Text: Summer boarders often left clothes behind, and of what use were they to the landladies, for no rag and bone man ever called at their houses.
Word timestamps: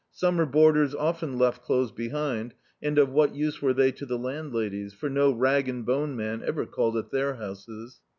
Summer 0.11 0.47
boarders 0.47 0.95
often 0.95 1.37
left 1.37 1.61
clothes 1.61 1.91
behind, 1.91 2.55
and 2.81 2.97
of 2.97 3.09
what 3.11 3.35
use 3.35 3.61
were 3.61 3.71
they 3.75 3.91
to 3.91 4.05
the 4.07 4.17
landladies, 4.17 4.95
for 4.95 5.11
no 5.11 5.29
rag 5.31 5.69
and 5.69 5.85
bone 5.85 6.15
man 6.15 6.41
ever 6.43 6.65
called 6.65 6.97
at 6.97 7.11
their 7.11 7.35
houses. 7.35 7.99